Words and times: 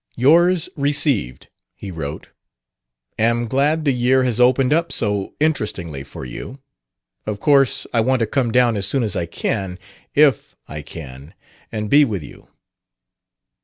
"Yours 0.15 0.67
received," 0.75 1.47
he 1.75 1.91
wrote. 1.91 2.29
"Am 3.19 3.45
glad 3.47 3.85
the 3.85 3.91
year 3.91 4.23
has 4.23 4.39
opened 4.39 4.73
up 4.73 4.91
so 4.91 5.35
interestingly 5.39 6.01
for 6.03 6.25
you. 6.25 6.57
Of 7.27 7.39
course 7.39 7.85
I 7.93 7.99
want 8.01 8.19
to 8.21 8.25
come 8.25 8.51
down 8.51 8.75
as 8.77 8.87
soon 8.87 9.03
as 9.03 9.15
I 9.15 9.27
can, 9.27 9.77
if 10.15 10.55
I 10.67 10.81
can, 10.81 11.35
and 11.71 11.87
be 11.87 12.03
with 12.03 12.23
you." 12.23 12.47